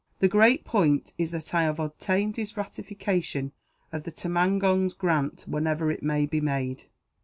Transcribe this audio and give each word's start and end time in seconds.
"The 0.17 0.27
great 0.27 0.65
point 0.65 1.13
is 1.19 1.29
that 1.29 1.53
I 1.53 1.61
have 1.61 1.79
obtained 1.79 2.35
his 2.37 2.57
ratification 2.57 3.51
of 3.91 4.01
the 4.01 4.11
tumangong's 4.11 4.95
grant, 4.95 5.45
whenever 5.47 5.91
it 5.91 6.01
may 6.01 6.25
be 6.25 6.41
made." 6.41 6.85